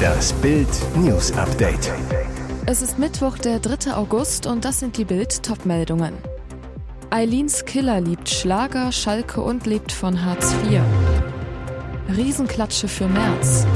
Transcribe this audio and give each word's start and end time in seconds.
Das 0.00 0.32
Bild 0.34 0.68
News 0.96 1.32
Update. 1.32 1.92
Es 2.66 2.82
ist 2.82 2.98
Mittwoch, 2.98 3.38
der 3.38 3.58
3. 3.58 3.94
August 3.94 4.46
und 4.46 4.64
das 4.64 4.80
sind 4.80 4.96
die 4.96 5.04
Bild 5.04 5.42
Topmeldungen. 5.42 6.14
Eileens 7.10 7.64
Killer 7.64 8.00
liebt 8.00 8.28
Schlager, 8.28 8.92
Schalke 8.92 9.40
und 9.40 9.66
lebt 9.66 9.92
von 9.92 10.24
Hartz 10.24 10.54
IV. 10.70 10.80
Riesenklatsche 12.16 12.86
für 12.88 13.08
März. 13.08 13.66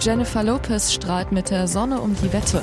Jennifer 0.00 0.42
Lopez 0.42 0.92
strahlt 0.92 1.32
mit 1.32 1.50
der 1.50 1.68
Sonne 1.68 2.00
um 2.00 2.16
die 2.16 2.32
Wette. 2.32 2.62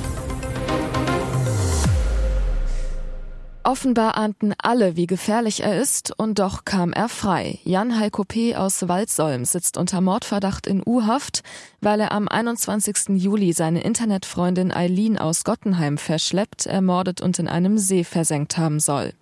Offenbar 3.72 4.18
ahnten 4.18 4.54
alle, 4.62 4.98
wie 4.98 5.08
gefährlich 5.08 5.64
er 5.64 5.80
ist, 5.80 6.12
und 6.20 6.40
doch 6.40 6.66
kam 6.66 6.92
er 6.92 7.08
frei. 7.08 7.60
Jan 7.64 7.98
Heiko 7.98 8.26
P. 8.26 8.54
aus 8.54 8.86
Waldsolm 8.90 9.46
sitzt 9.46 9.78
unter 9.78 10.02
Mordverdacht 10.02 10.68
in 10.68 10.84
U-Haft, 10.86 11.42
weil 11.80 12.02
er 12.02 12.12
am 12.12 12.28
21. 12.28 13.12
Juli 13.16 13.54
seine 13.54 13.82
Internetfreundin 13.82 14.74
Eileen 14.74 15.18
aus 15.18 15.46
Gottenheim 15.46 15.98
verschleppt, 15.98 16.66
ermordet 16.66 17.22
und 17.22 17.40
in 17.40 17.48
einem 17.48 17.78
See 17.78 18.04
versenkt 18.04 18.58
haben 18.58 18.82
soll. 18.82 19.14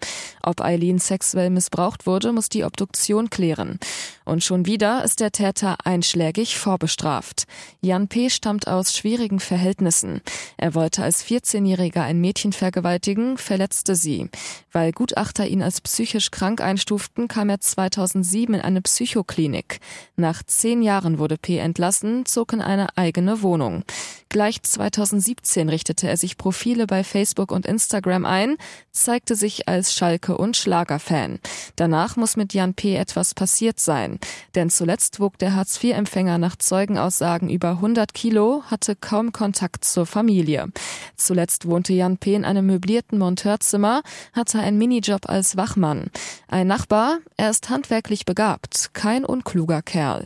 Ob 0.42 0.62
Eileen 0.62 0.98
sexuell 0.98 1.52
missbraucht 1.52 2.08
wurde, 2.08 2.34
muss 2.34 2.50
die 2.50 2.64
Obduktion 2.64 3.30
klären. 3.30 3.78
Und 4.30 4.44
schon 4.44 4.68
wieder 4.68 5.04
ist 5.04 5.22
der 5.22 5.32
Täter 5.32 5.76
einschlägig 5.86 6.60
vorbestraft. 6.60 7.48
Jan 7.82 8.08
P. 8.08 8.30
stammt 8.30 8.68
aus 8.68 8.96
schwierigen 8.96 9.40
Verhältnissen. 9.40 10.22
Er 10.56 10.76
wollte 10.76 11.02
als 11.04 11.26
14-Jähriger 11.26 12.04
ein 12.04 12.22
Mädchen 12.22 12.54
vergewaltigen, 12.54 13.40
verletzte 13.40 13.96
sie. 13.96 14.30
Weil 14.72 14.92
Gutachter 14.92 15.48
ihn 15.48 15.64
als 15.64 15.82
psychisch 15.82 16.30
krank 16.30 16.62
einstuften, 16.62 17.28
kam 17.28 17.50
er 17.50 17.60
2007 17.60 18.54
in 18.54 18.62
eine 18.62 18.82
Psychoklinik. 18.82 19.80
Nach 20.16 20.44
zehn 20.44 20.84
Jahren 20.84 21.18
wurde 21.18 21.38
P. 21.38 21.58
entlassen, 21.58 22.28
zog 22.28 22.54
in 22.54 22.62
eine 22.62 22.96
eigene 22.98 23.42
Wohnung. 23.42 23.84
Gleich 24.32 24.62
2017 24.62 25.70
richtete 25.70 26.08
er 26.08 26.16
sich 26.16 26.38
Profile 26.38 26.86
bei 26.86 27.04
Facebook 27.04 27.52
und 27.52 27.66
Instagram 27.66 28.26
ein, 28.26 28.58
zeigte 28.92 29.36
sich 29.36 29.68
als 29.68 29.96
Schalke- 29.96 30.38
und 30.38 30.56
Schlagerfan. 30.56 31.40
Danach 31.76 32.16
muss 32.16 32.38
mit 32.38 32.54
Jan 32.54 32.76
P. 32.76 32.96
etwas 32.96 33.34
passiert 33.34 33.80
sein. 33.80 34.19
Denn 34.56 34.70
zuletzt 34.70 35.20
wog 35.20 35.38
der 35.38 35.56
Hartz-IV-Empfänger 35.56 36.38
nach 36.38 36.56
Zeugenaussagen 36.56 37.50
über 37.50 37.72
100 37.72 38.14
Kilo, 38.14 38.64
hatte 38.68 38.96
kaum 38.96 39.32
Kontakt 39.32 39.86
zur 39.86 40.06
Familie. 40.06 40.68
Zuletzt 41.16 41.68
wohnte 41.68 41.94
Jan 41.94 42.18
P. 42.18 42.36
in 42.36 42.46
einem 42.46 42.66
möblierten 42.66 43.18
Monteurzimmer, 43.18 44.02
hatte 44.34 44.60
einen 44.60 44.78
Minijob 44.78 45.30
als 45.30 45.58
Wachmann. 45.58 46.12
Ein 46.48 46.68
Nachbar, 46.68 47.20
er 47.38 47.50
ist 47.50 47.70
handwerklich 47.70 48.26
begabt, 48.26 48.94
kein 48.94 49.26
unkluger 49.26 49.82
Kerl. 49.82 50.26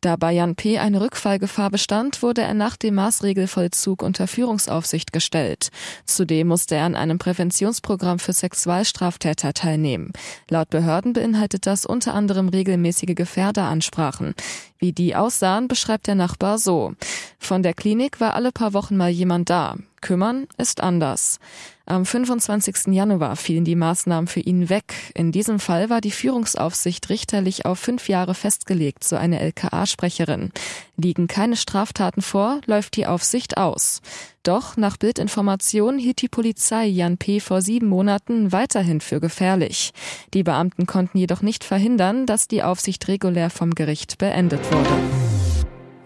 Da 0.00 0.14
bei 0.14 0.32
Jan 0.32 0.54
P. 0.54 0.78
eine 0.78 1.00
Rückfallgefahr 1.00 1.70
bestand, 1.70 2.22
wurde 2.22 2.42
er 2.42 2.54
nach 2.54 2.76
dem 2.76 2.94
Maßregelvollzug 2.94 4.02
unter 4.02 4.28
Führungsaufsicht 4.28 5.12
gestellt. 5.12 5.70
Zudem 6.04 6.46
musste 6.46 6.76
er 6.76 6.84
an 6.84 6.94
einem 6.94 7.18
Präventionsprogramm 7.18 8.20
für 8.20 8.32
Sexualstraftäter 8.32 9.54
teilnehmen. 9.54 10.12
Laut 10.48 10.70
Behörden 10.70 11.14
beinhaltet 11.14 11.66
das 11.66 11.84
unter 11.84 12.14
anderem 12.14 12.48
regelmäßige 12.48 13.16
Gefährderansprachen. 13.16 14.34
Wie 14.78 14.92
die 14.92 15.16
aussahen, 15.16 15.66
beschreibt 15.66 16.06
der 16.06 16.14
Nachbar 16.14 16.58
so. 16.58 16.92
Von 17.40 17.64
der 17.64 17.74
Klinik 17.74 18.20
war 18.20 18.34
alle 18.34 18.52
paar 18.52 18.74
Wochen 18.74 18.96
mal 18.96 19.10
jemand 19.10 19.50
da. 19.50 19.76
Kümmern 20.00 20.46
ist 20.58 20.80
anders. 20.80 21.40
Am 21.88 22.04
25. 22.04 22.92
Januar 22.92 23.34
fielen 23.34 23.64
die 23.64 23.74
Maßnahmen 23.74 24.28
für 24.28 24.40
ihn 24.40 24.68
weg. 24.68 24.92
In 25.14 25.32
diesem 25.32 25.58
Fall 25.58 25.88
war 25.88 26.02
die 26.02 26.10
Führungsaufsicht 26.10 27.08
richterlich 27.08 27.64
auf 27.64 27.78
fünf 27.78 28.10
Jahre 28.10 28.34
festgelegt, 28.34 29.04
so 29.04 29.16
eine 29.16 29.40
LKA-Sprecherin. 29.40 30.50
Liegen 30.98 31.28
keine 31.28 31.56
Straftaten 31.56 32.20
vor, 32.20 32.60
läuft 32.66 32.96
die 32.96 33.06
Aufsicht 33.06 33.56
aus. 33.56 34.02
Doch 34.42 34.76
nach 34.76 34.98
Bildinformation 34.98 35.98
hielt 35.98 36.20
die 36.20 36.28
Polizei 36.28 36.84
Jan 36.84 37.16
P. 37.16 37.40
vor 37.40 37.62
sieben 37.62 37.88
Monaten 37.88 38.52
weiterhin 38.52 39.00
für 39.00 39.18
gefährlich. 39.18 39.92
Die 40.34 40.42
Beamten 40.42 40.84
konnten 40.84 41.16
jedoch 41.16 41.40
nicht 41.40 41.64
verhindern, 41.64 42.26
dass 42.26 42.48
die 42.48 42.62
Aufsicht 42.62 43.08
regulär 43.08 43.48
vom 43.48 43.74
Gericht 43.74 44.18
beendet 44.18 44.60
wurde. 44.70 45.37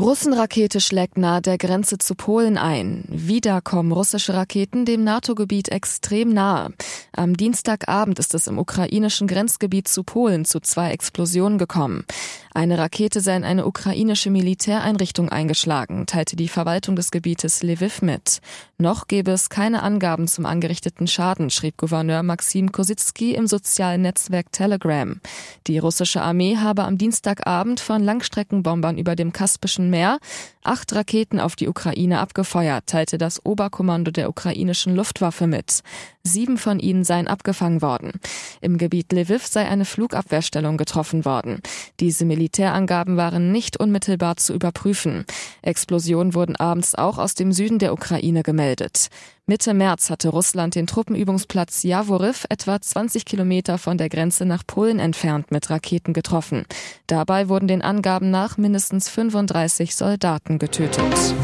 Russenrakete 0.02 0.80
schlägt 0.80 1.16
nahe 1.16 1.40
der 1.40 1.58
Grenze 1.58 1.96
zu 1.96 2.16
Polen 2.16 2.58
ein. 2.58 3.04
Wieder 3.06 3.60
kommen 3.60 3.92
russische 3.92 4.34
Raketen 4.34 4.84
dem 4.84 5.04
NATO-Gebiet 5.04 5.68
extrem 5.68 6.30
nahe. 6.30 6.72
Am 7.12 7.36
Dienstagabend 7.36 8.18
ist 8.18 8.34
es 8.34 8.48
im 8.48 8.58
ukrainischen 8.58 9.28
Grenzgebiet 9.28 9.86
zu 9.86 10.02
Polen 10.02 10.44
zu 10.44 10.58
zwei 10.58 10.90
Explosionen 10.90 11.56
gekommen. 11.56 12.04
Eine 12.54 12.76
Rakete 12.76 13.22
sei 13.22 13.36
in 13.36 13.44
eine 13.44 13.64
ukrainische 13.66 14.28
Militäreinrichtung 14.28 15.30
eingeschlagen, 15.30 16.04
teilte 16.04 16.36
die 16.36 16.48
Verwaltung 16.48 16.96
des 16.96 17.10
Gebietes 17.10 17.62
Lviv 17.62 18.02
mit. 18.02 18.40
Noch 18.76 19.08
gäbe 19.08 19.30
es 19.30 19.48
keine 19.48 19.82
Angaben 19.82 20.28
zum 20.28 20.44
angerichteten 20.44 21.06
Schaden, 21.06 21.48
schrieb 21.48 21.78
Gouverneur 21.78 22.22
Maxim 22.22 22.70
Kosicki 22.70 23.34
im 23.34 23.46
sozialen 23.46 24.02
Netzwerk 24.02 24.52
Telegram. 24.52 25.18
Die 25.66 25.78
russische 25.78 26.20
Armee 26.20 26.58
habe 26.58 26.84
am 26.84 26.98
Dienstagabend 26.98 27.80
von 27.80 28.02
Langstreckenbombern 28.02 28.98
über 28.98 29.16
dem 29.16 29.32
Kaspischen 29.32 29.88
Meer 29.88 30.18
acht 30.62 30.94
Raketen 30.94 31.40
auf 31.40 31.56
die 31.56 31.68
Ukraine 31.68 32.20
abgefeuert, 32.20 32.86
teilte 32.86 33.18
das 33.18 33.44
Oberkommando 33.44 34.10
der 34.10 34.28
ukrainischen 34.28 34.94
Luftwaffe 34.94 35.46
mit. 35.46 35.80
Sieben 36.22 36.58
von 36.58 36.78
ihnen 36.78 37.02
seien 37.02 37.26
abgefangen 37.26 37.82
worden. 37.82 38.12
Im 38.62 38.78
Gebiet 38.78 39.12
Lviv 39.12 39.44
sei 39.46 39.68
eine 39.68 39.84
Flugabwehrstellung 39.84 40.76
getroffen 40.76 41.24
worden. 41.24 41.60
Diese 41.98 42.24
Militärangaben 42.24 43.16
waren 43.16 43.50
nicht 43.50 43.76
unmittelbar 43.76 44.36
zu 44.36 44.54
überprüfen. 44.54 45.24
Explosionen 45.62 46.32
wurden 46.32 46.54
abends 46.54 46.94
auch 46.94 47.18
aus 47.18 47.34
dem 47.34 47.52
Süden 47.52 47.80
der 47.80 47.92
Ukraine 47.92 48.44
gemeldet. 48.44 49.08
Mitte 49.46 49.74
März 49.74 50.10
hatte 50.10 50.28
Russland 50.28 50.76
den 50.76 50.86
Truppenübungsplatz 50.86 51.82
Javoriv 51.82 52.46
etwa 52.48 52.80
20 52.80 53.24
Kilometer 53.24 53.78
von 53.78 53.98
der 53.98 54.08
Grenze 54.08 54.46
nach 54.46 54.62
Polen 54.64 55.00
entfernt 55.00 55.50
mit 55.50 55.68
Raketen 55.68 56.12
getroffen. 56.12 56.64
Dabei 57.08 57.48
wurden 57.48 57.66
den 57.66 57.82
Angaben 57.82 58.30
nach 58.30 58.56
mindestens 58.58 59.08
35 59.08 59.96
Soldaten 59.96 60.60
getötet. 60.60 61.34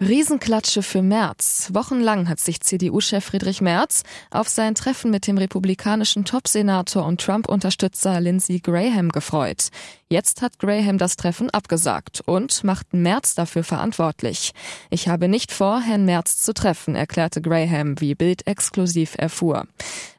Riesenklatsche 0.00 0.82
für 0.82 1.00
Merz. 1.00 1.70
Wochenlang 1.72 2.28
hat 2.28 2.38
sich 2.38 2.60
CDU-Chef 2.60 3.24
Friedrich 3.24 3.62
Merz 3.62 4.02
auf 4.30 4.46
sein 4.46 4.74
Treffen 4.74 5.10
mit 5.10 5.26
dem 5.26 5.38
republikanischen 5.38 6.26
Top-Senator 6.26 7.06
und 7.06 7.22
Trump-Unterstützer 7.22 8.20
Lindsey 8.20 8.58
Graham 8.58 9.08
gefreut. 9.08 9.70
Jetzt 10.08 10.40
hat 10.40 10.60
Graham 10.60 10.98
das 10.98 11.16
Treffen 11.16 11.50
abgesagt 11.50 12.22
und 12.26 12.62
macht 12.62 12.94
Merz 12.94 13.34
dafür 13.34 13.64
verantwortlich. 13.64 14.52
Ich 14.88 15.08
habe 15.08 15.26
nicht 15.26 15.50
vor, 15.50 15.80
Herrn 15.80 16.04
Merz 16.04 16.38
zu 16.44 16.54
treffen, 16.54 16.94
erklärte 16.94 17.42
Graham, 17.42 18.00
wie 18.00 18.14
Bild 18.14 18.46
exklusiv 18.46 19.16
erfuhr. 19.18 19.66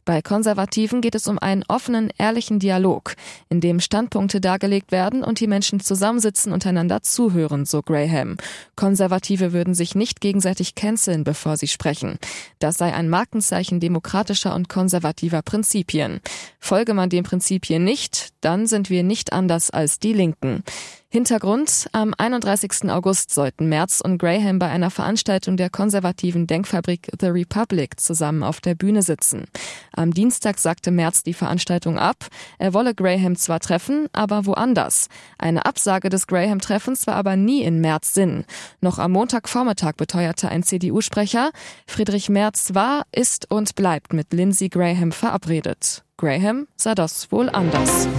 Bei 0.07 0.21
Konservativen 0.21 1.01
geht 1.01 1.15
es 1.15 1.27
um 1.27 1.37
einen 1.37 1.65
offenen, 1.67 2.09
ehrlichen 2.17 2.59
Dialog, 2.59 3.15
in 3.49 3.59
dem 3.59 3.81
Standpunkte 3.81 4.39
dargelegt 4.39 4.93
werden 4.93 5.21
und 5.21 5.41
die 5.41 5.47
Menschen 5.47 5.81
zusammensitzen 5.81 6.53
und 6.53 6.65
einander 6.65 7.01
zuhören, 7.01 7.65
so 7.65 7.81
Graham. 7.81 8.37
Konservative 8.77 9.51
würden 9.51 9.73
sich 9.73 9.95
nicht 9.95 10.21
gegenseitig 10.21 10.75
canceln, 10.75 11.25
bevor 11.25 11.57
sie 11.57 11.67
sprechen. 11.67 12.19
Das 12.59 12.77
sei 12.77 12.93
ein 12.93 13.09
Markenzeichen 13.09 13.81
demokratischer 13.81 14.55
und 14.55 14.69
konservativer 14.69 15.41
Prinzipien. 15.41 16.21
Folge 16.57 16.93
man 16.93 17.09
den 17.09 17.25
Prinzipien 17.25 17.83
nicht, 17.83 18.29
dann 18.39 18.65
sind 18.65 18.89
wir 18.89 19.03
nicht 19.03 19.33
anders 19.33 19.71
als 19.77 19.99
die 19.99 20.13
Linken. 20.13 20.63
Hintergrund, 21.09 21.87
am 21.93 22.13
31. 22.17 22.89
August 22.89 23.33
sollten 23.33 23.69
Merz 23.69 24.01
und 24.01 24.17
Graham 24.17 24.59
bei 24.59 24.67
einer 24.67 24.91
Veranstaltung 24.91 25.55
der 25.55 25.69
konservativen 25.69 26.47
Denkfabrik 26.47 27.09
The 27.21 27.27
Republic 27.27 27.97
zusammen 27.97 28.43
auf 28.43 28.59
der 28.59 28.75
Bühne 28.75 29.01
sitzen. 29.01 29.45
Am 29.93 30.13
Dienstag 30.13 30.59
sagte 30.59 30.91
Merz 30.91 31.23
die 31.23 31.33
Veranstaltung 31.33 31.97
ab. 31.97 32.25
Er 32.57 32.73
wolle 32.73 32.93
Graham 32.93 33.37
zwar 33.37 33.61
treffen, 33.61 34.07
aber 34.11 34.45
woanders. 34.45 35.07
Eine 35.37 35.65
Absage 35.65 36.09
des 36.09 36.27
Graham-Treffens 36.27 37.07
war 37.07 37.15
aber 37.15 37.37
nie 37.37 37.61
in 37.61 37.79
Merz 37.79 38.13
Sinn. 38.13 38.43
Noch 38.81 38.99
am 38.99 39.13
Montagvormittag 39.13 39.93
beteuerte 39.93 40.49
ein 40.49 40.63
CDU-Sprecher, 40.63 41.51
Friedrich 41.85 42.27
Merz 42.27 42.73
war, 42.73 43.03
ist 43.13 43.49
und 43.49 43.75
bleibt 43.75 44.11
mit 44.11 44.33
Lindsey 44.33 44.67
Graham 44.67 45.13
verabredet. 45.13 46.03
Graham 46.17 46.67
sah 46.75 46.95
das 46.95 47.31
wohl 47.31 47.47
anders. 47.49 48.09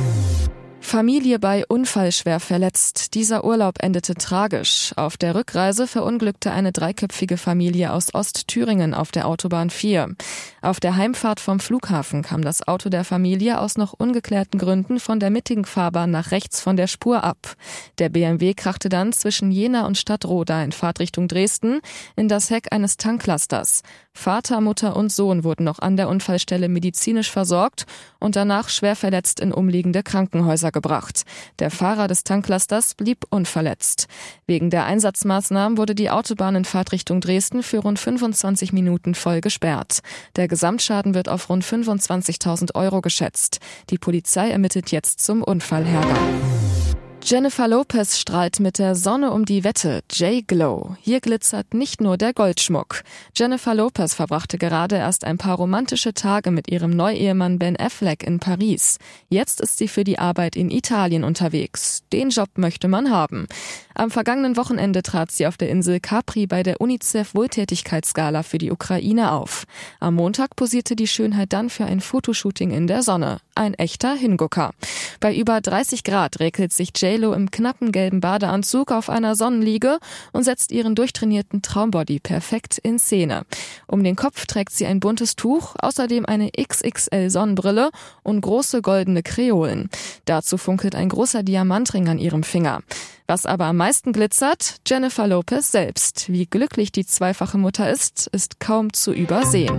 Familie 0.81 1.39
bei 1.39 1.65
Unfall 1.67 2.13
schwer 2.13 2.41
verletzt. 2.41 3.15
Dieser 3.15 3.45
Urlaub 3.45 3.83
endete 3.83 4.15
tragisch. 4.15 4.93
Auf 4.97 5.17
der 5.17 5.35
Rückreise 5.35 5.87
verunglückte 5.87 6.51
eine 6.51 6.73
dreiköpfige 6.73 7.37
Familie 7.37 7.93
aus 7.93 8.15
Ostthüringen 8.15 8.95
auf 8.95 9.11
der 9.11 9.27
Autobahn 9.27 9.71
4. 9.71 10.15
Auf 10.63 10.81
der 10.81 10.97
Heimfahrt 10.97 11.41
vom 11.41 11.61
Flughafen 11.61 12.23
kam 12.23 12.43
das 12.43 12.67
Auto 12.67 12.89
der 12.89 13.05
Familie 13.05 13.61
aus 13.61 13.77
noch 13.77 13.93
ungeklärten 13.93 14.59
Gründen 14.59 14.99
von 14.99 15.21
der 15.21 15.31
mittigen 15.31 15.67
Fahrbahn 15.67 16.11
nach 16.11 16.31
rechts 16.31 16.61
von 16.61 16.77
der 16.77 16.87
Spur 16.87 17.23
ab. 17.23 17.57
Der 17.99 18.09
BMW 18.09 18.55
krachte 18.55 18.89
dann 18.89 19.13
zwischen 19.13 19.51
Jena 19.51 19.87
und 19.87 19.99
Stadtroda 19.99 20.63
in 20.63 20.73
Fahrtrichtung 20.73 21.29
Dresden 21.29 21.81
in 22.17 22.29
das 22.29 22.51
Heck 22.51 22.73
eines 22.73 22.97
Tanklasters. 22.97 23.83
Vater, 24.13 24.61
Mutter 24.61 24.97
und 24.97 25.13
Sohn 25.13 25.45
wurden 25.45 25.65
noch 25.65 25.79
an 25.79 25.97
der 25.97 26.09
Unfallstelle 26.09 26.69
medizinisch 26.69 27.31
versorgt 27.31 27.87
und 28.19 28.35
danach 28.35 28.69
schwer 28.69 28.97
verletzt 28.97 29.39
in 29.39 29.53
umliegende 29.53 30.03
Krankenhäuser 30.03 30.68
untergebracht. 30.69 31.25
Der 31.59 31.71
Fahrer 31.71 32.09
des 32.09 32.25
Tanklasters 32.25 32.95
blieb 32.95 33.25
unverletzt. 33.31 34.07
Wegen 34.47 34.71
der 34.71 34.85
Einsatzmaßnahmen 34.85 35.79
wurde 35.79 35.95
die 35.95 36.11
Autobahn 36.11 36.57
in 36.57 36.65
Fahrtrichtung 36.65 37.21
Dresden 37.21 37.63
für 37.63 37.79
rund 37.79 37.99
25 37.99 38.73
Minuten 38.73 39.15
voll 39.15 39.41
gesperrt. 39.41 40.01
Der 40.37 40.49
Gesamtschaden 40.49 41.15
wird 41.15 41.29
auf 41.29 41.49
rund 41.49 41.65
25.000 41.65 42.75
Euro 42.75 43.01
geschätzt. 43.01 43.61
Die 43.91 43.99
Polizei 43.99 44.51
ermittelt 44.51 44.91
jetzt 44.91 45.21
zum 45.21 45.43
Unfallhergang. 45.43 46.88
Jennifer 47.21 47.69
Lopez 47.69 48.19
strahlt 48.19 48.59
mit 48.61 48.79
der 48.79 48.95
Sonne 48.95 49.33
um 49.33 49.45
die 49.45 49.63
Wette. 49.63 50.03
J-Glow. 50.11 50.97
Hier 51.03 51.21
glitzert 51.21 51.75
nicht 51.75 52.01
nur 52.01 52.17
der 52.17 52.33
Goldschmuck. 52.33 53.03
Jennifer 53.37 53.75
Lopez 53.75 54.15
verbrachte 54.15 54.57
gerade 54.57 54.97
erst 54.97 55.25
ein 55.25 55.37
paar 55.37 55.57
romantische 55.57 56.15
Tage 56.15 56.51
mit 56.51 56.71
ihrem 56.71 56.91
Neuehemann 56.91 57.59
Ben 57.59 57.77
Affleck 57.77 58.23
in 58.23 58.39
Paris. 58.39 58.99
Jetzt 59.29 59.61
ist 59.61 59.77
sie 59.79 59.89
für 59.89 60.05
die 60.05 60.19
Arbeit 60.19 60.57
in 60.57 60.71
Italien 60.71 61.25
unterwegs. 61.25 62.03
Den 62.13 62.31
Job 62.31 62.51
möchte 62.57 62.89
man 62.89 63.11
haben. 63.11 63.47
Am 63.95 64.13
vergangenen 64.13 64.57
Wochenende 64.57 65.03
trat 65.03 65.33
sie 65.33 65.47
auf 65.49 65.57
der 65.57 65.71
Insel 65.71 65.99
Capri 65.99 66.47
bei 66.47 66.63
der 66.63 66.81
UNICEF 66.81 67.35
Wohltätigkeitsgala 67.35 68.45
für 68.45 68.59
die 68.59 68.71
Ukraine 68.71 69.33
auf. 69.33 69.65
Am 69.99 70.15
Montag 70.15 70.55
posierte 70.55 70.95
die 70.95 71.09
Schönheit 71.09 71.53
dann 71.53 71.69
für 71.69 71.85
ein 71.85 72.01
Fotoshooting 72.01 72.71
in 72.71 72.87
der 72.87 73.03
Sonne. 73.03 73.41
Ein 73.57 73.75
echter 73.75 74.15
Hingucker. 74.15 74.71
Bei 75.19 75.35
über 75.35 75.61
30 75.61 76.05
Grad 76.05 76.39
regelt 76.39 76.73
sich 76.73 76.93
JLo 77.09 77.33
im 77.33 77.51
knappen 77.51 77.93
gelben 77.93 78.21
Badeanzug 78.21 78.93
auf 78.93 79.09
einer 79.09 79.35
Sonnenliege 79.35 79.99
und 80.33 80.45
setzt 80.45 80.73
ihren 80.73 80.95
durchtrainierten 80.95 81.63
Traumbody 81.63 82.21
perfekt 82.21 82.79
in 82.79 82.99
Szene. 82.99 83.45
Um 83.87 84.05
den 84.05 84.17
Kopf 84.17 84.47
trägt 84.47 84.73
sie 84.73 84.87
ein 84.87 85.01
buntes 85.01 85.37
Tuch, 85.37 85.75
außerdem 85.81 86.27
eine 86.27 86.51
XXL 86.51 87.31
Sonnenbrille 87.31 87.91
und 88.23 88.41
große 88.41 88.83
goldene 88.83 89.23
Kreolen. 89.23 89.89
Dazu 90.25 90.59
funkelt 90.59 90.95
ein 90.95 91.09
großer 91.09 91.43
Diamantring 91.43 92.09
an 92.09 92.19
ihrem 92.19 92.43
Finger. 92.43 92.81
Was 93.27 93.47
aber 93.47 93.67
am 93.67 93.77
meisten 93.77 94.13
glitzert, 94.13 94.77
Jennifer 94.87 95.27
Lopez 95.27 95.71
selbst. 95.71 96.31
Wie 96.33 96.47
glücklich 96.47 96.93
die 96.93 97.07
zweifache 97.07 97.59
Mutter 97.59 97.91
ist, 97.91 98.27
ist 98.33 98.59
kaum 98.61 98.93
zu 98.93 99.13
übersehen. 99.13 99.79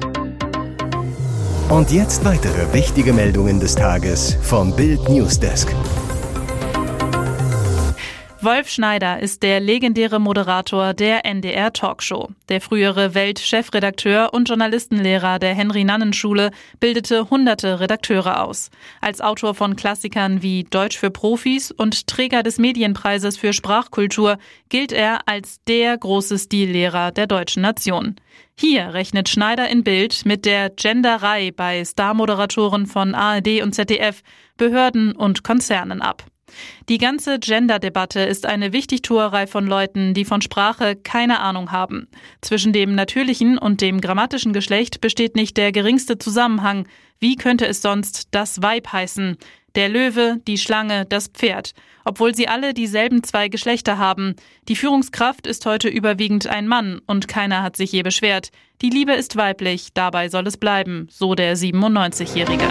Und 1.70 1.92
jetzt 1.92 2.26
weitere 2.26 2.74
wichtige 2.74 3.14
Meldungen 3.14 3.60
des 3.60 3.76
Tages 3.76 4.36
vom 4.42 4.76
Bild 4.76 5.08
Newsdesk. 5.08 5.74
Wolf 8.42 8.70
Schneider 8.70 9.20
ist 9.20 9.44
der 9.44 9.60
legendäre 9.60 10.18
Moderator 10.18 10.94
der 10.94 11.26
NDR 11.26 11.74
Talkshow. 11.74 12.30
Der 12.48 12.62
frühere 12.62 13.14
Weltchefredakteur 13.14 14.34
und 14.34 14.48
Journalistenlehrer 14.48 15.40
der 15.40 15.54
Henry-Nannen-Schule 15.54 16.52
bildete 16.80 17.30
hunderte 17.30 17.82
Redakteure 17.82 18.42
aus. 18.42 18.70
Als 19.02 19.20
Autor 19.20 19.56
von 19.56 19.76
Klassikern 19.76 20.42
wie 20.42 20.64
Deutsch 20.64 20.98
für 20.98 21.12
Profis 21.12 21.70
und 21.70 22.08
Träger 22.08 22.42
des 22.42 22.60
Medienpreises 22.60 23.36
für 23.36 23.52
Sprachkultur 23.52 24.38
gilt 24.70 24.94
er 24.94 25.28
als 25.28 25.62
der 25.66 25.98
große 25.98 26.40
Stillehrer 26.40 27.12
der 27.12 27.28
deutschen 27.28 27.62
Nation. 27.62 28.16
Hier 28.58 28.94
rechnet 28.94 29.28
Schneider 29.28 29.68
in 29.68 29.84
Bild 29.84 30.26
mit 30.26 30.46
der 30.46 30.70
Genderei 30.70 31.52
bei 31.52 31.84
Starmoderatoren 31.84 32.86
von 32.86 33.16
ARD 33.16 33.64
und 33.64 33.76
ZDF, 33.76 34.22
Behörden 34.56 35.12
und 35.12 35.44
Konzernen 35.44 36.02
ab. 36.02 36.24
Die 36.88 36.98
ganze 36.98 37.40
Gender-Debatte 37.40 38.22
ist 38.22 38.46
eine 38.46 38.74
Wichtigtuerei 38.74 39.48
von 39.48 39.68
Leuten, 39.68 40.14
die 40.14 40.26
von 40.26 40.42
Sprache 40.42 40.96
keine 40.96 41.40
Ahnung 41.40 41.72
haben. 41.72 42.08
Zwischen 42.42 42.74
dem 42.74 42.96
natürlichen 42.96 43.58
und 43.58 43.82
dem 43.82 44.02
grammatischen 44.02 44.54
Geschlecht 44.54 45.02
besteht 45.02 45.36
nicht 45.36 45.58
der 45.58 45.72
geringste 45.72 46.18
Zusammenhang. 46.18 46.88
Wie 47.20 47.36
könnte 47.36 47.68
es 47.68 47.82
sonst 47.82 48.30
das 48.32 48.62
Weib 48.62 48.92
heißen? 48.92 49.38
Der 49.76 49.90
Löwe, 49.90 50.42
die 50.48 50.58
Schlange, 50.58 51.06
das 51.06 51.28
Pferd. 51.28 51.74
Obwohl 52.04 52.34
sie 52.34 52.48
alle 52.48 52.74
dieselben 52.74 53.24
zwei 53.24 53.50
Geschlechter 53.50 53.98
haben. 53.98 54.36
Die 54.68 54.76
Führungskraft 54.76 55.46
ist 55.46 55.66
heute 55.66 55.90
überwiegend 55.90 56.48
ein 56.48 56.68
Mann 56.68 57.02
und 57.06 57.28
keiner 57.28 57.62
hat 57.62 57.78
sich 57.78 57.92
je 57.92 58.02
beschwert. 58.02 58.50
Die 58.82 58.90
Liebe 58.90 59.14
ist 59.14 59.36
weiblich, 59.36 59.90
dabei 59.94 60.30
soll 60.30 60.48
es 60.48 60.58
bleiben, 60.58 61.08
so 61.12 61.36
der 61.36 61.56
97-Jährige. 61.56 62.68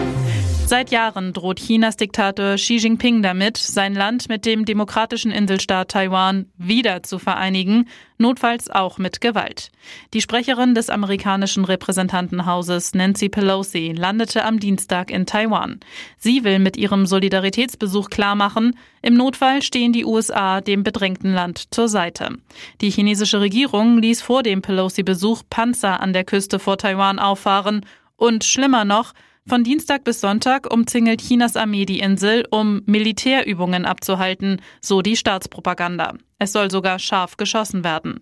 Seit 0.69 0.91
Jahren 0.91 1.33
droht 1.33 1.61
Chinas 1.61 1.97
Diktator 1.97 2.57
Xi 2.57 2.77
Jinping 2.77 3.23
damit, 3.23 3.57
sein 3.57 3.95
Land 3.95 4.29
mit 4.29 4.45
dem 4.45 4.67
demokratischen 4.67 5.31
Inselstaat 5.31 5.91
Taiwan 5.93 6.45
wieder 6.59 7.03
zu 7.03 7.19
vereinigen, 7.19 7.89
notfalls 8.19 8.69
auch 8.69 8.99
mit 8.99 9.23
Gewalt. 9.23 9.71
Die 10.13 10.21
Sprecherin 10.21 10.75
des 10.75 10.91
amerikanischen 10.91 11.65
Repräsentantenhauses 11.65 12.93
Nancy 12.93 13.31
Pelosi 13.31 13.95
landete 13.97 14.45
am 14.45 14.61
Dienstag 14.61 15.11
in 15.11 15.25
Taiwan. 15.25 15.81
Sie 16.19 16.45
will 16.45 16.59
mit 16.59 16.77
ihrem 16.77 17.07
Solidaritätsbesuch 17.07 18.11
klarmachen, 18.11 18.77
im 19.01 19.15
Notfall 19.15 19.63
stehen 19.63 19.95
die 19.95 20.05
USA 20.05 20.61
dem 20.61 20.83
bedrängten 20.83 21.33
Land 21.33 21.73
zur 21.73 21.89
Seite. 21.89 22.37
Die 22.83 22.91
chinesische 22.91 23.41
Regierung 23.41 24.03
ließ 24.03 24.21
vor 24.21 24.43
dem 24.43 24.61
Pelosi-Besuch 24.61 25.45
Panzer 25.49 26.01
an 26.01 26.13
der 26.13 26.25
Küste 26.25 26.59
vor 26.59 26.77
Taiwan 26.77 27.19
auffahren 27.19 27.87
und 28.19 28.45
schlimmer 28.45 28.85
noch, 28.85 29.15
von 29.49 29.65
Dienstag 29.65 30.05
bis 30.05 30.21
Sonntag 30.21 30.73
umzingelt 30.73 31.21
Chinas 31.21 31.57
Armee 31.57 31.87
die 31.87 32.01
Insel, 32.01 32.45
um 32.51 32.83
Militärübungen 32.87 33.87
abzuhalten, 33.87 34.61
so 34.81 35.03
die 35.03 35.17
Staatspropaganda. 35.17 36.15
Es 36.39 36.53
soll 36.53 36.71
sogar 36.71 36.99
scharf 36.99 37.37
geschossen 37.37 37.83
werden. 37.83 38.21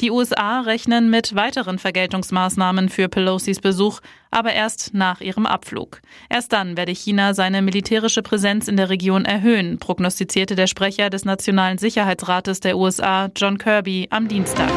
Die 0.00 0.10
USA 0.10 0.60
rechnen 0.60 1.08
mit 1.08 1.36
weiteren 1.36 1.78
Vergeltungsmaßnahmen 1.78 2.88
für 2.88 3.08
Pelosis 3.08 3.60
Besuch, 3.60 4.00
aber 4.32 4.52
erst 4.52 4.92
nach 4.92 5.20
ihrem 5.20 5.46
Abflug. 5.46 6.00
Erst 6.28 6.52
dann 6.52 6.76
werde 6.76 6.92
China 6.92 7.32
seine 7.32 7.62
militärische 7.62 8.22
Präsenz 8.22 8.66
in 8.66 8.76
der 8.76 8.90
Region 8.90 9.24
erhöhen, 9.24 9.78
prognostizierte 9.78 10.56
der 10.56 10.66
Sprecher 10.66 11.10
des 11.10 11.24
Nationalen 11.24 11.78
Sicherheitsrates 11.78 12.58
der 12.58 12.76
USA, 12.76 13.30
John 13.36 13.58
Kirby, 13.58 14.08
am 14.10 14.26
Dienstag. 14.26 14.70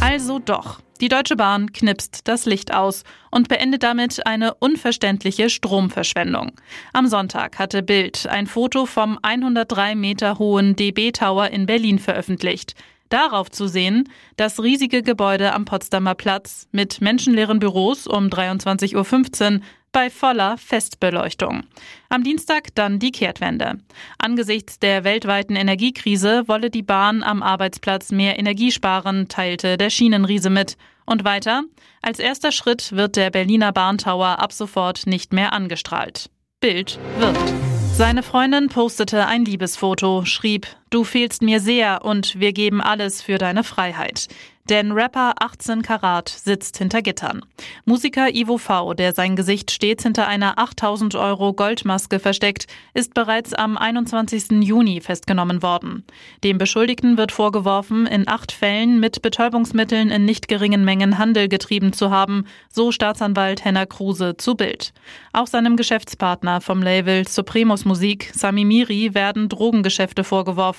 Also 0.00 0.38
doch. 0.38 0.80
Die 1.00 1.08
Deutsche 1.08 1.36
Bahn 1.36 1.72
knipst 1.72 2.26
das 2.26 2.46
Licht 2.46 2.72
aus 2.72 3.04
und 3.30 3.48
beendet 3.48 3.82
damit 3.82 4.26
eine 4.26 4.54
unverständliche 4.54 5.50
Stromverschwendung. 5.50 6.52
Am 6.94 7.06
Sonntag 7.06 7.58
hatte 7.58 7.82
Bild 7.82 8.26
ein 8.26 8.46
Foto 8.46 8.86
vom 8.86 9.18
103 9.20 9.94
Meter 9.94 10.38
hohen 10.38 10.74
DB 10.74 11.12
Tower 11.12 11.50
in 11.50 11.66
Berlin 11.66 11.98
veröffentlicht. 11.98 12.74
Darauf 13.08 13.50
zu 13.50 13.68
sehen, 13.68 14.08
das 14.36 14.62
riesige 14.62 15.02
Gebäude 15.02 15.52
am 15.52 15.64
Potsdamer 15.64 16.14
Platz 16.14 16.66
mit 16.72 17.00
menschenleeren 17.00 17.58
Büros 17.58 18.06
um 18.06 18.26
23.15 18.26 19.54
Uhr 19.54 19.60
bei 19.92 20.10
voller 20.10 20.58
Festbeleuchtung. 20.58 21.62
Am 22.10 22.22
Dienstag 22.22 22.74
dann 22.74 22.98
die 22.98 23.12
Kehrtwende. 23.12 23.78
Angesichts 24.18 24.78
der 24.78 25.04
weltweiten 25.04 25.56
Energiekrise 25.56 26.46
wolle 26.48 26.68
die 26.68 26.82
Bahn 26.82 27.22
am 27.22 27.42
Arbeitsplatz 27.42 28.12
mehr 28.12 28.38
Energie 28.38 28.72
sparen, 28.72 29.28
teilte 29.28 29.78
der 29.78 29.88
Schienenriese 29.88 30.50
mit. 30.50 30.76
Und 31.06 31.24
weiter, 31.24 31.62
als 32.02 32.18
erster 32.18 32.52
Schritt 32.52 32.92
wird 32.92 33.16
der 33.16 33.30
Berliner 33.30 33.72
Bahntower 33.72 34.40
ab 34.40 34.52
sofort 34.52 35.06
nicht 35.06 35.32
mehr 35.32 35.52
angestrahlt. 35.52 36.28
Bild 36.60 36.98
wirkt. 37.18 37.54
Seine 37.94 38.22
Freundin 38.22 38.68
postete 38.68 39.26
ein 39.26 39.46
Liebesfoto, 39.46 40.26
schrieb, 40.26 40.66
Du 40.90 41.02
fehlst 41.02 41.42
mir 41.42 41.60
sehr 41.60 42.04
und 42.04 42.38
wir 42.38 42.52
geben 42.52 42.80
alles 42.80 43.20
für 43.20 43.38
deine 43.38 43.64
Freiheit. 43.64 44.28
Denn 44.68 44.90
Rapper 44.90 45.34
18 45.38 45.82
Karat 45.82 46.28
sitzt 46.28 46.78
hinter 46.78 47.00
Gittern. 47.00 47.42
Musiker 47.84 48.34
Ivo 48.34 48.58
V., 48.58 48.94
der 48.94 49.14
sein 49.14 49.36
Gesicht 49.36 49.70
stets 49.70 50.02
hinter 50.02 50.26
einer 50.26 50.58
8000 50.58 51.14
Euro 51.14 51.52
Goldmaske 51.52 52.18
versteckt, 52.18 52.66
ist 52.92 53.14
bereits 53.14 53.54
am 53.54 53.76
21. 53.76 54.64
Juni 54.64 55.00
festgenommen 55.00 55.62
worden. 55.62 56.04
Dem 56.42 56.58
Beschuldigten 56.58 57.16
wird 57.16 57.30
vorgeworfen, 57.30 58.06
in 58.06 58.26
acht 58.26 58.50
Fällen 58.50 58.98
mit 58.98 59.22
Betäubungsmitteln 59.22 60.10
in 60.10 60.24
nicht 60.24 60.48
geringen 60.48 60.84
Mengen 60.84 61.16
Handel 61.16 61.48
getrieben 61.48 61.92
zu 61.92 62.10
haben, 62.10 62.44
so 62.68 62.90
Staatsanwalt 62.90 63.64
Henner 63.64 63.86
Kruse 63.86 64.36
zu 64.36 64.56
Bild. 64.56 64.92
Auch 65.32 65.46
seinem 65.46 65.76
Geschäftspartner 65.76 66.60
vom 66.60 66.82
Label 66.82 67.28
Supremus 67.28 67.84
Musik, 67.84 68.32
Sami 68.34 68.64
Miri, 68.64 69.14
werden 69.14 69.48
Drogengeschäfte 69.48 70.24
vorgeworfen. 70.24 70.75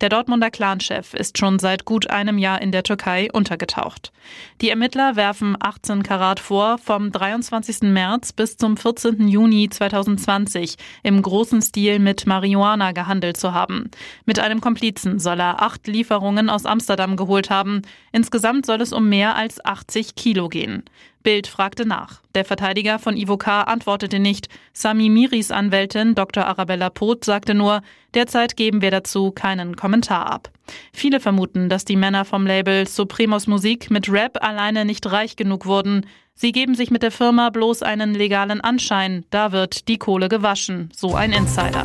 Der 0.00 0.08
Dortmunder 0.08 0.50
Clanchef 0.50 1.14
ist 1.14 1.38
schon 1.38 1.58
seit 1.58 1.84
gut 1.84 2.10
einem 2.10 2.38
Jahr 2.38 2.60
in 2.60 2.72
der 2.72 2.82
Türkei 2.82 2.92
Türkei 2.92 3.30
untergetaucht. 3.32 4.12
Die 4.60 4.70
Ermittler 4.70 5.16
werfen 5.16 5.56
18 5.58 6.02
Karat 6.02 6.40
vor, 6.40 6.78
vom 6.78 7.10
23. 7.10 7.82
März 7.82 8.32
bis 8.32 8.56
zum 8.56 8.76
14. 8.76 9.28
Juni 9.28 9.68
2020 9.68 10.76
im 11.02 11.20
großen 11.20 11.60
Stil 11.62 11.98
mit 11.98 12.26
Marihuana 12.26 12.92
gehandelt 12.92 13.36
zu 13.36 13.54
haben. 13.54 13.90
Mit 14.24 14.38
einem 14.38 14.60
Komplizen 14.60 15.18
soll 15.18 15.40
er 15.40 15.62
acht 15.62 15.86
Lieferungen 15.86 16.48
aus 16.48 16.66
Amsterdam 16.66 17.16
geholt 17.16 17.50
haben. 17.50 17.82
Insgesamt 18.12 18.66
soll 18.66 18.80
es 18.80 18.92
um 18.92 19.08
mehr 19.08 19.34
als 19.34 19.64
80 19.64 20.14
Kilo 20.14 20.48
gehen. 20.48 20.84
Bild 21.22 21.46
fragte 21.46 21.86
nach. 21.86 22.20
Der 22.34 22.44
Verteidiger 22.44 22.98
von 22.98 23.16
Ivo 23.16 23.36
K. 23.36 23.62
antwortete 23.62 24.18
nicht. 24.18 24.48
Sami 24.72 25.08
Miris 25.08 25.50
Anwältin 25.50 26.14
Dr. 26.14 26.46
Arabella 26.46 26.90
Poth 26.90 27.24
sagte 27.24 27.54
nur, 27.54 27.82
derzeit 28.14 28.56
geben 28.56 28.82
wir 28.82 28.90
dazu 28.90 29.30
keinen 29.32 29.76
Kommentar 29.76 30.30
ab. 30.30 30.50
Viele 30.92 31.20
vermuten, 31.20 31.68
dass 31.68 31.84
die 31.84 31.96
Männer 31.96 32.24
vom 32.24 32.46
Label 32.46 32.86
Supremos 32.86 33.46
Musik 33.46 33.90
mit 33.90 34.10
Rap 34.10 34.42
alleine 34.42 34.84
nicht 34.84 35.10
reich 35.10 35.36
genug 35.36 35.66
wurden. 35.66 36.06
Sie 36.34 36.52
geben 36.52 36.74
sich 36.74 36.90
mit 36.90 37.02
der 37.02 37.10
Firma 37.10 37.50
bloß 37.50 37.82
einen 37.82 38.14
legalen 38.14 38.60
Anschein, 38.60 39.24
da 39.30 39.52
wird 39.52 39.88
die 39.88 39.98
Kohle 39.98 40.28
gewaschen, 40.28 40.90
so 40.94 41.14
ein 41.14 41.32
Insider. 41.32 41.84